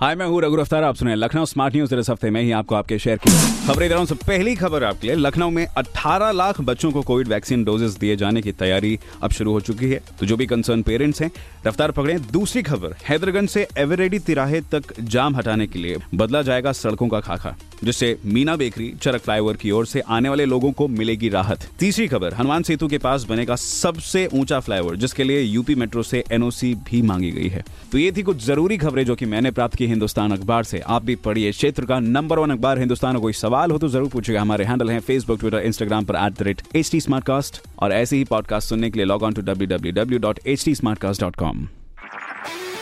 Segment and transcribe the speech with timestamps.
[0.00, 2.74] हाय, मैं हूँ रघु अफ्तार आप सुने लखनऊ स्मार्ट न्यूज़। इस हफ़्ते में ही आपको
[2.74, 3.30] आपके शहर की
[3.66, 7.28] खबरें दे रहा हूँ। पहली खबर आपके लिए, लखनऊ में 18 लाख बच्चों को कोविड
[7.28, 10.82] वैक्सीन डोजेस दिए जाने की तैयारी अब शुरू हो चुकी है। तो जो भी कंसर्न
[10.82, 11.30] पेरेंट्स हैं,
[11.66, 16.72] रफ्तार पकड़े। दूसरी खबर, हैदरगंज से एवरेडी तिराहे तक जाम हटाने के लिए बदला जाएगा
[16.72, 20.88] सड़कों का खाका। जिससे मीना बेकरी, चरक फ्लाईओवर की ओर से आने वाले लोगों को
[20.88, 25.74] मिलेगी राहत। तीसरी खबर, हनुमान सेतु के पास बनेगा सबसे ऊँचा फ्लाईओवर, जिसके लिए यूपी
[25.74, 29.26] मेट्रो से एनओसी भी मांगी गई है। तो ये थी कुछ ज़रूरी खबरें जो कि
[29.26, 33.18] मैंने प्राप्त की हिंदुस्तान अखबार से। आप भी पढ़िए क्षेत्र का नंबर वन अखबार हिंदुस्तान।
[33.18, 36.42] कोई सवाल हो तो ज़रूर पूछेगा हमारे हैंडल है फेसबुक ट्विटर इंस्टाग्राम पर at the
[36.42, 37.00] rate H T
[37.78, 40.64] और ऐसे ही पॉडकास्ट सुनने के लिए log on to W W W dot H
[40.64, 40.74] T
[41.38, 41.66] com